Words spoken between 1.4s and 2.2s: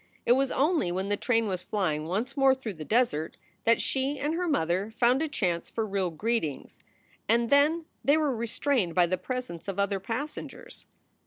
was flying